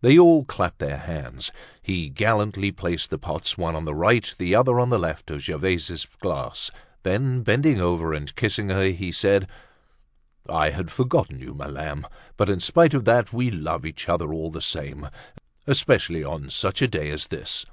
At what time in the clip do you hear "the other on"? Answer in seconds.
4.38-4.88